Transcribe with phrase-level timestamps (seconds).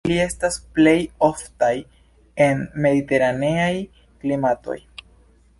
[0.07, 0.93] Ili estas plej
[1.27, 1.69] oftaj
[2.47, 3.71] en mediteraneaj
[4.25, 4.81] klimatoj.